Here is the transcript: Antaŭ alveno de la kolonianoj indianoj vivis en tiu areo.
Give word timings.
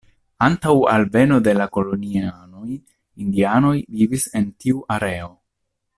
Antaŭ 0.45 0.71
alveno 0.93 1.37
de 1.47 1.53
la 1.57 1.67
kolonianoj 1.77 2.69
indianoj 2.79 3.75
vivis 4.01 4.29
en 4.41 4.53
tiu 4.65 4.83
areo. 4.97 5.33